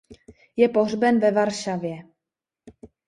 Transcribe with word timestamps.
Je 0.55 0.69
pohřben 0.69 1.19
ve 1.19 1.31
Varšavě. 1.31 2.03